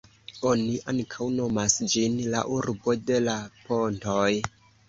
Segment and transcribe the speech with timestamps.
[0.51, 3.37] Oni ankaŭ nomas ĝin "La urbo de la
[3.69, 4.29] pontoj".